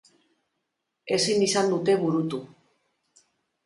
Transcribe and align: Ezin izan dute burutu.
Ezin 1.17 1.47
izan 1.51 1.71
dute 1.77 1.99
burutu. 2.03 2.45